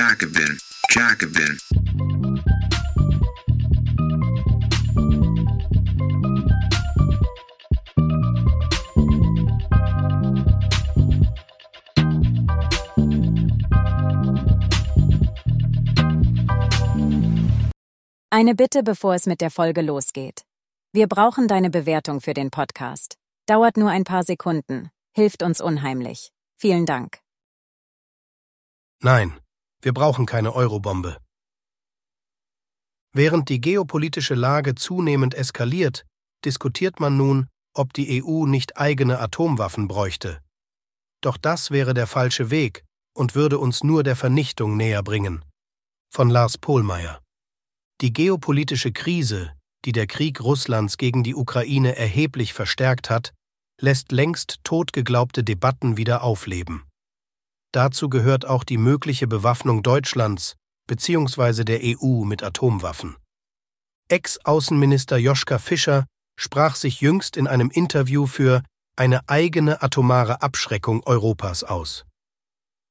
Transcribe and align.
Jacobin, 0.00 0.58
Jacobin. 0.88 1.58
Eine 18.30 18.54
Bitte, 18.54 18.82
bevor 18.82 19.14
es 19.14 19.26
mit 19.26 19.42
der 19.42 19.50
Folge 19.50 19.82
losgeht. 19.82 20.44
Wir 20.94 21.08
brauchen 21.08 21.46
deine 21.46 21.68
Bewertung 21.68 22.22
für 22.22 22.32
den 22.32 22.50
Podcast. 22.50 23.18
Dauert 23.44 23.76
nur 23.76 23.90
ein 23.90 24.04
paar 24.04 24.22
Sekunden, 24.22 24.88
hilft 25.12 25.42
uns 25.42 25.60
unheimlich. 25.60 26.32
Vielen 26.56 26.86
Dank. 26.86 27.18
Nein, 29.02 29.38
wir 29.82 29.92
brauchen 29.92 30.26
keine 30.26 30.54
Eurobombe. 30.54 31.18
Während 33.12 33.48
die 33.48 33.60
geopolitische 33.60 34.34
Lage 34.34 34.74
zunehmend 34.74 35.34
eskaliert, 35.34 36.06
diskutiert 36.44 37.00
man 37.00 37.16
nun, 37.16 37.48
ob 37.74 37.92
die 37.92 38.22
EU 38.22 38.46
nicht 38.46 38.76
eigene 38.76 39.18
Atomwaffen 39.18 39.88
bräuchte. 39.88 40.40
Doch 41.20 41.36
das 41.36 41.70
wäre 41.70 41.94
der 41.94 42.06
falsche 42.06 42.50
Weg 42.50 42.84
und 43.14 43.34
würde 43.34 43.58
uns 43.58 43.82
nur 43.82 44.02
der 44.02 44.16
Vernichtung 44.16 44.76
näher 44.76 45.02
bringen. 45.02 45.44
Von 46.12 46.30
Lars 46.30 46.56
Pohlmeier 46.56 47.20
die 48.00 48.14
geopolitische 48.14 48.92
Krise, 48.92 49.52
die 49.84 49.92
der 49.92 50.06
Krieg 50.06 50.40
Russlands 50.40 50.96
gegen 50.96 51.22
die 51.22 51.34
Ukraine 51.34 51.96
erheblich 51.96 52.54
verstärkt 52.54 53.10
hat, 53.10 53.34
lässt 53.78 54.10
längst 54.10 54.60
totgeglaubte 54.64 55.44
Debatten 55.44 55.98
wieder 55.98 56.22
aufleben. 56.22 56.82
Dazu 57.72 58.08
gehört 58.08 58.46
auch 58.46 58.64
die 58.64 58.78
mögliche 58.78 59.26
Bewaffnung 59.26 59.82
Deutschlands 59.82 60.56
bzw. 60.88 61.64
der 61.64 61.80
EU 61.82 62.24
mit 62.24 62.42
Atomwaffen. 62.42 63.16
Ex-Außenminister 64.08 65.16
Joschka 65.18 65.58
Fischer 65.58 66.06
sprach 66.38 66.74
sich 66.74 67.00
jüngst 67.00 67.36
in 67.36 67.46
einem 67.46 67.70
Interview 67.70 68.26
für 68.26 68.62
eine 68.96 69.28
eigene 69.28 69.82
atomare 69.82 70.42
Abschreckung 70.42 71.02
Europas 71.06 71.62
aus. 71.62 72.04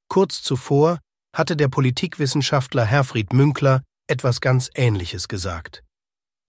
Kurz 0.07 0.41
zuvor 0.41 0.99
hatte 1.35 1.57
der 1.57 1.67
Politikwissenschaftler 1.67 2.85
Herfried 2.85 3.33
Münkler 3.33 3.83
etwas 4.07 4.41
ganz 4.41 4.69
Ähnliches 4.73 5.27
gesagt. 5.27 5.83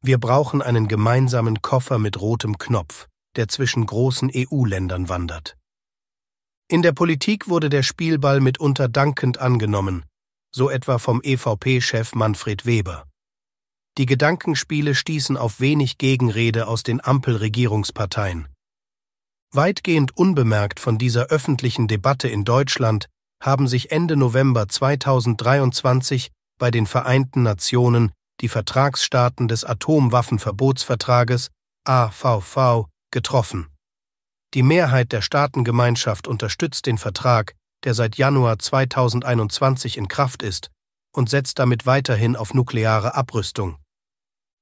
Wir 0.03 0.19
brauchen 0.19 0.63
einen 0.63 0.89
gemeinsamen 0.89 1.61
Koffer 1.61 1.99
mit 1.99 2.21
rotem 2.21 2.57
Knopf, 2.59 3.07
der 3.37 3.49
zwischen 3.49 3.85
großen 3.85 4.31
EU-Ländern 4.35 5.09
wandert. 5.09 5.57
In 6.71 6.83
der 6.83 6.93
Politik 6.93 7.49
wurde 7.49 7.69
der 7.69 7.83
Spielball 7.83 8.39
mitunter 8.39 8.89
dankend 8.89 9.39
angenommen, 9.39 10.05
so 10.55 10.71
etwa 10.71 10.99
vom 10.99 11.21
EVP-Chef 11.21 12.15
Manfred 12.15 12.65
Weber. 12.65 13.09
Die 13.99 14.07
Gedankenspiele 14.07 14.95
stießen 14.95 15.37
auf 15.37 15.59
wenig 15.59 15.99
Gegenrede 15.99 16.69
aus 16.69 16.85
den 16.85 17.05
Ampelregierungsparteien. 17.05 18.47
Weitgehend 19.53 20.17
unbemerkt 20.17 20.79
von 20.79 20.97
dieser 20.97 21.27
öffentlichen 21.27 21.89
Debatte 21.89 22.29
in 22.29 22.45
Deutschland 22.45 23.07
haben 23.43 23.67
sich 23.67 23.91
Ende 23.91 24.15
November 24.15 24.69
2023 24.69 26.31
bei 26.57 26.71
den 26.71 26.87
Vereinten 26.87 27.43
Nationen 27.43 28.13
die 28.41 28.49
Vertragsstaaten 28.49 29.49
des 29.49 29.65
Atomwaffenverbotsvertrages 29.65 31.51
AVV 31.85 32.87
getroffen. 33.11 33.67
Die 34.55 34.63
Mehrheit 34.65 35.13
der 35.13 35.23
Staatengemeinschaft 35.23 36.27
unterstützt 36.27 36.87
den 36.87 36.99
Vertrag, 36.99 37.55
der 37.85 37.95
seit 37.95 38.17
Januar 38.17 38.59
2021 38.59 39.97
in 39.97 40.09
Kraft 40.09 40.43
ist, 40.43 40.71
und 41.15 41.31
setzt 41.31 41.59
damit 41.59 41.87
weiterhin 41.87 42.37
auf 42.37 42.53
nukleare 42.53 43.15
Abrüstung. 43.15 43.77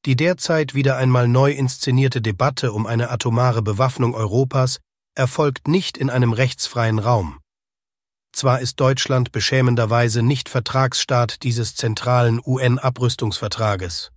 Die 0.05 0.14
derzeit 0.14 0.75
wieder 0.75 0.97
einmal 0.97 1.27
neu 1.27 1.53
inszenierte 1.53 2.22
Debatte 2.22 2.72
um 2.72 2.86
eine 2.86 3.11
atomare 3.11 3.62
Bewaffnung 3.62 4.14
Europas 4.14 4.79
erfolgt 5.14 5.68
nicht 5.68 5.98
in 5.98 6.11
einem 6.11 6.33
rechtsfreien 6.33 6.98
Raum. 6.98 7.41
Zwar 8.33 8.61
ist 8.61 8.79
Deutschland 8.79 9.33
beschämenderweise 9.33 10.23
nicht 10.23 10.48
Vertragsstaat 10.48 11.42
dieses 11.42 11.74
zentralen 11.74 12.41
UN-Abrüstungsvertrages. 12.45 14.12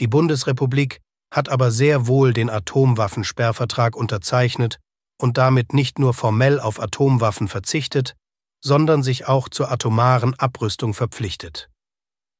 Die 0.00 0.08
Bundesrepublik 0.08 1.00
hat 1.32 1.48
aber 1.48 1.70
sehr 1.70 2.06
wohl 2.06 2.32
den 2.32 2.50
Atomwaffensperrvertrag 2.50 3.94
unterzeichnet 3.94 4.80
und 5.20 5.38
damit 5.38 5.72
nicht 5.74 5.98
nur 5.98 6.14
formell 6.14 6.60
auf 6.60 6.80
Atomwaffen 6.80 7.48
verzichtet, 7.48 8.14
sondern 8.60 9.02
sich 9.02 9.26
auch 9.26 9.48
zur 9.48 9.70
atomaren 9.70 10.34
Abrüstung 10.38 10.94
verpflichtet. 10.94 11.68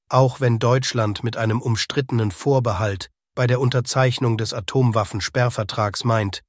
Auch 0.08 0.40
wenn 0.40 0.58
Deutschland 0.58 1.22
mit 1.22 1.36
einem 1.36 1.60
umstrittenen 1.60 2.30
Vorbehalt 2.30 3.10
bei 3.34 3.46
der 3.46 3.60
Unterzeichnung 3.60 4.38
des 4.38 4.54
Atomwaffensperrvertrags 4.54 6.04
meint, 6.04 6.42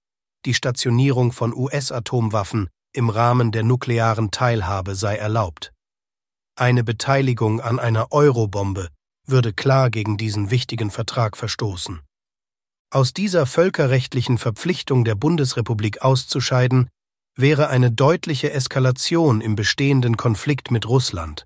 die 0.45 0.53
Stationierung 0.53 1.31
von 1.31 1.53
US-Atomwaffen 1.53 2.69
im 2.94 3.09
Rahmen 3.09 3.51
der 3.51 3.63
nuklearen 3.63 4.31
Teilhabe 4.31 4.96
sei 4.96 5.17
erlaubt. 5.17 5.72
Eine 6.56 6.84
Beteiligung 6.84 7.61
an 7.61 7.79
einer 7.79 8.11
Eurobombe 8.11 8.90
würde 9.25 9.53
klar 9.53 9.90
gegen 9.90 10.17
diesen 10.17 10.50
wichtigen 10.50 10.90
Vertrag 10.90 11.38
verstoßen. 11.38 12.01
Aus 12.91 13.13
dieser 13.13 13.45
völkerrechtlichen 13.45 14.39
Verpflichtung 14.39 15.05
der 15.05 15.13
Bundesrepublik 15.13 16.01
auszuscheiden, 16.01 16.89
wäre 17.35 17.69
eine 17.69 17.91
deutliche 17.91 18.51
Eskalation 18.51 19.41
im 19.41 19.55
bestehenden 19.55 20.17
Konflikt 20.17 20.72
mit 20.72 20.88
Russland. 20.88 21.45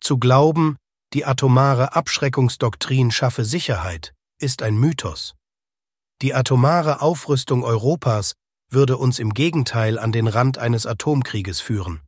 Zu 0.00 0.18
glauben, 0.18 0.76
die 1.12 1.26
atomare 1.26 1.94
Abschreckungsdoktrin 1.94 3.10
schaffe 3.10 3.44
Sicherheit, 3.44 4.14
ist 4.40 4.62
ein 4.62 4.78
Mythos. 4.78 5.34
Die 6.22 6.34
atomare 6.34 7.02
Aufrüstung 7.02 7.62
Europas 7.62 8.32
würde 8.70 8.96
uns 8.96 9.18
im 9.18 9.34
Gegenteil 9.34 9.98
an 9.98 10.12
den 10.12 10.28
Rand 10.28 10.56
eines 10.56 10.86
Atomkrieges 10.86 11.60
führen. 11.60 12.00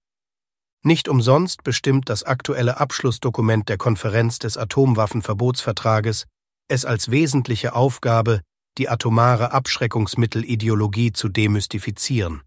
Nicht 0.83 1.09
umsonst 1.09 1.63
bestimmt 1.63 2.09
das 2.09 2.23
aktuelle 2.23 2.81
Abschlussdokument 2.81 3.69
der 3.69 3.77
Konferenz 3.77 4.39
des 4.39 4.57
Atomwaffenverbotsvertrages 4.57 6.25
es 6.71 6.85
als 6.85 7.11
wesentliche 7.11 7.75
Aufgabe, 7.75 8.41
die 8.79 8.89
atomare 8.89 9.53
Abschreckungsmittelideologie 9.53 11.13
zu 11.13 11.29
demystifizieren. 11.29 12.43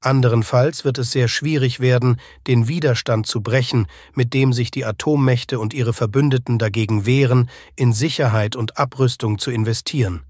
Anderenfalls 0.00 0.84
wird 0.84 0.98
es 0.98 1.10
sehr 1.10 1.28
schwierig 1.28 1.80
werden, 1.80 2.20
den 2.46 2.68
Widerstand 2.68 3.26
zu 3.26 3.42
brechen, 3.42 3.86
mit 4.14 4.32
dem 4.32 4.52
sich 4.52 4.70
die 4.70 4.84
Atommächte 4.84 5.58
und 5.58 5.74
ihre 5.74 5.92
Verbündeten 5.92 6.58
dagegen 6.58 7.04
wehren, 7.04 7.50
in 7.74 7.92
Sicherheit 7.92 8.54
und 8.54 8.78
Abrüstung 8.78 9.38
zu 9.38 9.50
investieren. 9.50 10.24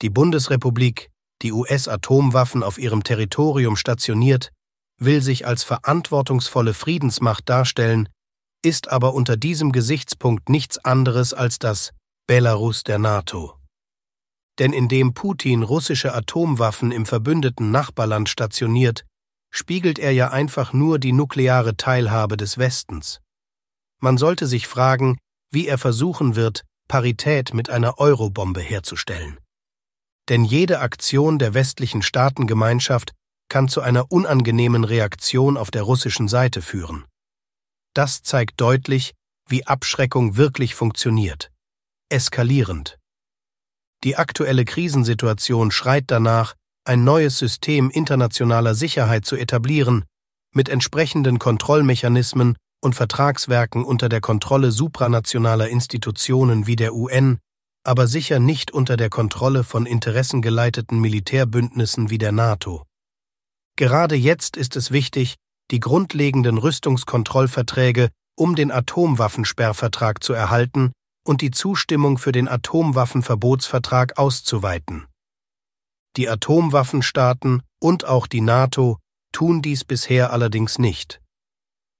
Die 0.00 0.10
Bundesrepublik 0.10 1.10
die 1.42 1.52
US-Atomwaffen 1.52 2.62
auf 2.62 2.78
ihrem 2.78 3.04
Territorium 3.04 3.76
stationiert, 3.76 4.50
will 4.98 5.20
sich 5.20 5.46
als 5.46 5.62
verantwortungsvolle 5.62 6.74
Friedensmacht 6.74 7.48
darstellen, 7.48 8.08
ist 8.64 8.90
aber 8.90 9.14
unter 9.14 9.36
diesem 9.36 9.72
Gesichtspunkt 9.72 10.48
nichts 10.48 10.78
anderes 10.78 11.34
als 11.34 11.58
das 11.58 11.92
Belarus 12.26 12.84
der 12.84 12.98
NATO. 12.98 13.54
Denn 14.58 14.72
indem 14.72 15.14
Putin 15.14 15.62
russische 15.62 16.14
Atomwaffen 16.14 16.92
im 16.92 17.06
verbündeten 17.06 17.70
Nachbarland 17.70 18.28
stationiert, 18.28 19.04
spiegelt 19.50 19.98
er 19.98 20.12
ja 20.12 20.30
einfach 20.30 20.72
nur 20.72 20.98
die 20.98 21.12
nukleare 21.12 21.76
Teilhabe 21.76 22.36
des 22.36 22.58
Westens. 22.58 23.20
Man 24.00 24.18
sollte 24.18 24.46
sich 24.46 24.66
fragen, 24.66 25.18
wie 25.50 25.66
er 25.66 25.78
versuchen 25.78 26.36
wird, 26.36 26.64
Parität 26.88 27.54
mit 27.54 27.70
einer 27.70 27.98
Eurobombe 27.98 28.60
herzustellen 28.60 29.38
denn 30.28 30.44
jede 30.44 30.80
Aktion 30.80 31.38
der 31.38 31.54
westlichen 31.54 32.02
Staatengemeinschaft 32.02 33.12
kann 33.48 33.68
zu 33.68 33.82
einer 33.82 34.10
unangenehmen 34.10 34.84
Reaktion 34.84 35.56
auf 35.56 35.70
der 35.70 35.82
russischen 35.82 36.28
Seite 36.28 36.62
führen. 36.62 37.04
Das 37.94 38.22
zeigt 38.22 38.60
deutlich, 38.60 39.14
wie 39.48 39.66
Abschreckung 39.66 40.36
wirklich 40.36 40.74
funktioniert. 40.74 41.52
Eskalierend. 42.10 42.98
Die 44.02 44.16
aktuelle 44.16 44.64
Krisensituation 44.64 45.70
schreit 45.70 46.04
danach, 46.08 46.54
ein 46.84 47.04
neues 47.04 47.38
System 47.38 47.90
internationaler 47.90 48.74
Sicherheit 48.74 49.24
zu 49.24 49.36
etablieren, 49.36 50.04
mit 50.52 50.68
entsprechenden 50.68 51.38
Kontrollmechanismen 51.38 52.56
und 52.82 52.94
Vertragswerken 52.94 53.84
unter 53.84 54.08
der 54.08 54.20
Kontrolle 54.20 54.70
supranationaler 54.70 55.68
Institutionen 55.68 56.66
wie 56.66 56.76
der 56.76 56.94
UN, 56.94 57.38
aber 57.84 58.06
sicher 58.06 58.38
nicht 58.38 58.70
unter 58.70 58.96
der 58.96 59.08
Kontrolle 59.08 59.64
von 59.64 59.86
interessengeleiteten 59.86 61.00
Militärbündnissen 61.00 62.10
wie 62.10 62.18
der 62.18 62.32
NATO. 62.32 62.84
Gerade 63.76 64.14
jetzt 64.14 64.56
ist 64.56 64.76
es 64.76 64.90
wichtig, 64.90 65.36
die 65.70 65.80
grundlegenden 65.80 66.58
Rüstungskontrollverträge 66.58 68.10
um 68.36 68.56
den 68.56 68.70
Atomwaffensperrvertrag 68.70 70.22
zu 70.22 70.32
erhalten 70.32 70.92
und 71.26 71.40
die 71.40 71.50
Zustimmung 71.50 72.18
für 72.18 72.32
den 72.32 72.48
Atomwaffenverbotsvertrag 72.48 74.18
auszuweiten. 74.18 75.06
Die 76.16 76.28
Atomwaffenstaaten 76.28 77.62
und 77.80 78.04
auch 78.04 78.26
die 78.26 78.40
NATO 78.40 78.98
tun 79.32 79.62
dies 79.62 79.84
bisher 79.84 80.32
allerdings 80.32 80.78
nicht. 80.78 81.20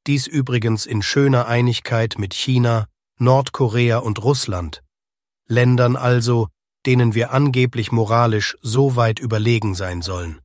Dies 0.07 0.27
übrigens 0.27 0.87
in 0.87 1.03
schöner 1.03 1.47
Einigkeit 1.47 2.17
mit 2.19 2.35
China, 2.35 2.87
Nordkorea 3.19 3.99
und 3.99 4.23
Russland, 4.23 4.83
Ländern 5.47 5.97
also, 5.97 6.49
denen 6.87 7.15
wir 7.15 7.33
angeblich 7.33 7.93
moralisch 7.93 8.57
so 8.61 8.97
weit 8.97 9.19
überlegen 9.19 9.75
sein 9.75 10.03
sollen. 10.03 10.41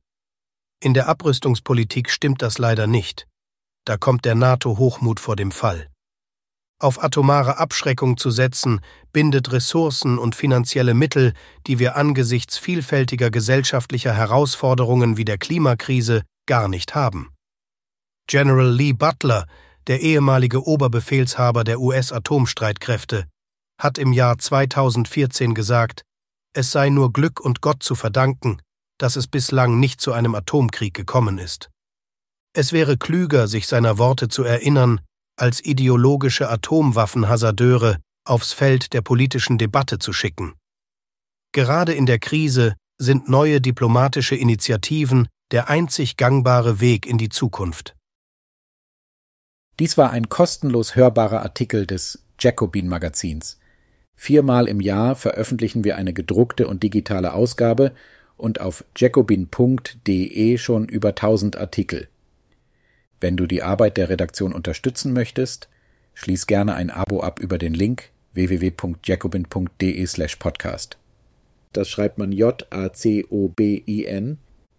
In 0.82 0.94
der 0.94 1.08
Abrüstungspolitik 1.08 2.08
stimmt 2.08 2.40
das 2.40 2.56
leider 2.56 2.86
nicht. 2.86 3.28
Da 3.84 3.98
kommt 3.98 4.24
der 4.24 4.34
NATO-Hochmut 4.34 5.20
vor 5.20 5.36
dem 5.36 5.52
Fall. 5.52 5.88
Auf 6.78 7.04
atomare 7.04 7.58
Abschreckung 7.58 8.16
zu 8.16 8.30
setzen, 8.30 8.80
bindet 9.12 9.52
Ressourcen 9.52 10.16
und 10.18 10.34
finanzielle 10.34 10.94
Mittel, 10.94 11.34
die 11.66 11.78
wir 11.78 11.96
angesichts 11.96 12.56
vielfältiger 12.56 13.30
gesellschaftlicher 13.30 14.14
Herausforderungen 14.14 15.18
wie 15.18 15.26
der 15.26 15.36
Klimakrise 15.36 16.22
gar 16.46 16.68
nicht 16.68 16.94
haben. 16.94 17.34
General 18.26 18.70
Lee 18.70 18.94
Butler, 18.94 19.46
der 19.86 20.00
ehemalige 20.00 20.66
Oberbefehlshaber 20.66 21.64
der 21.64 21.80
US-Atomstreitkräfte, 21.80 23.26
hat 23.78 23.98
im 23.98 24.14
Jahr 24.14 24.38
2014 24.38 25.52
gesagt, 25.54 26.02
es 26.54 26.70
sei 26.70 26.88
nur 26.88 27.12
Glück 27.12 27.40
und 27.40 27.60
Gott 27.60 27.82
zu 27.82 27.94
verdanken, 27.94 28.62
dass 29.00 29.16
es 29.16 29.26
bislang 29.26 29.80
nicht 29.80 30.00
zu 30.00 30.12
einem 30.12 30.34
Atomkrieg 30.34 30.92
gekommen 30.92 31.38
ist. 31.38 31.70
Es 32.52 32.72
wäre 32.72 32.98
klüger, 32.98 33.48
sich 33.48 33.66
seiner 33.66 33.96
Worte 33.96 34.28
zu 34.28 34.44
erinnern, 34.44 35.00
als 35.36 35.64
ideologische 35.64 36.50
Atomwaffenhasardeure 36.50 37.98
aufs 38.24 38.52
Feld 38.52 38.92
der 38.92 39.00
politischen 39.00 39.56
Debatte 39.56 39.98
zu 39.98 40.12
schicken. 40.12 40.54
Gerade 41.52 41.94
in 41.94 42.06
der 42.06 42.18
Krise 42.18 42.74
sind 42.98 43.28
neue 43.28 43.60
diplomatische 43.62 44.36
Initiativen 44.36 45.28
der 45.50 45.70
einzig 45.70 46.16
gangbare 46.18 46.80
Weg 46.80 47.06
in 47.06 47.16
die 47.16 47.30
Zukunft. 47.30 47.96
Dies 49.78 49.96
war 49.96 50.10
ein 50.10 50.28
kostenlos 50.28 50.94
hörbarer 50.94 51.40
Artikel 51.40 51.86
des 51.86 52.22
Jacobin 52.38 52.86
Magazins. 52.86 53.58
Viermal 54.14 54.68
im 54.68 54.80
Jahr 54.80 55.16
veröffentlichen 55.16 55.84
wir 55.84 55.96
eine 55.96 56.12
gedruckte 56.12 56.68
und 56.68 56.82
digitale 56.82 57.32
Ausgabe 57.32 57.94
und 58.40 58.60
auf 58.60 58.84
jacobin.de 58.96 60.58
schon 60.58 60.88
über 60.88 61.10
1000 61.10 61.56
Artikel. 61.56 62.08
Wenn 63.20 63.36
du 63.36 63.46
die 63.46 63.62
Arbeit 63.62 63.96
der 63.96 64.08
Redaktion 64.08 64.52
unterstützen 64.52 65.12
möchtest, 65.12 65.68
schließ 66.14 66.46
gerne 66.46 66.74
ein 66.74 66.90
Abo 66.90 67.20
ab 67.20 67.38
über 67.38 67.58
den 67.58 67.74
Link 67.74 68.10
www.jacobin.de/podcast. 68.32 70.98
Das 71.72 71.88
schreibt 71.88 72.18
man 72.18 72.32
J-A-C-O-B-I-N, 72.32 74.38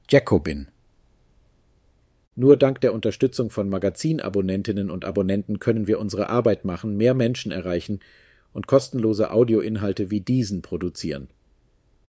Jacobin. 0.09 0.67
Nur 2.35 2.57
dank 2.57 2.81
der 2.81 2.93
Unterstützung 2.93 3.49
von 3.49 3.69
Magazinabonnentinnen 3.69 4.89
und 4.89 5.05
Abonnenten 5.05 5.59
können 5.59 5.87
wir 5.87 5.99
unsere 5.99 6.29
Arbeit 6.29 6.65
machen, 6.65 6.97
mehr 6.97 7.13
Menschen 7.13 7.51
erreichen 7.51 7.99
und 8.53 8.67
kostenlose 8.67 9.31
Audioinhalte 9.31 10.11
wie 10.11 10.21
diesen 10.21 10.61
produzieren. 10.61 11.29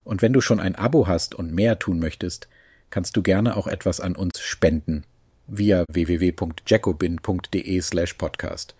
Und 0.03 0.21
wenn 0.21 0.33
du 0.33 0.41
schon 0.41 0.59
ein 0.59 0.75
Abo 0.75 1.07
hast 1.07 1.35
und 1.35 1.53
mehr 1.53 1.79
tun 1.79 1.99
möchtest, 1.99 2.47
kannst 2.89 3.15
du 3.15 3.21
gerne 3.21 3.55
auch 3.57 3.67
etwas 3.67 3.99
an 3.99 4.15
uns 4.15 4.39
spenden 4.39 5.05
via 5.47 5.85
www.jacobin.de 5.91 7.81
slash 7.81 8.13
podcast. 8.15 8.75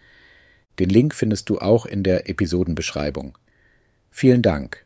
Den 0.80 0.90
Link 0.90 1.14
findest 1.14 1.50
du 1.50 1.60
auch 1.60 1.86
in 1.86 2.04
der 2.04 2.30
Episodenbeschreibung. 2.30 3.38
Vielen 4.10 4.42
Dank 4.42 4.86